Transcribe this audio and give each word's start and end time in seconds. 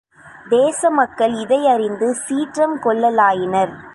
தேச 0.49 0.89
மக்கள் 0.89 1.33
இதைய 1.33 1.75
றிந்து 1.75 2.15
சீற்றம் 2.15 2.79
கொள்ள 2.79 3.11
லாயினர். 3.11 3.73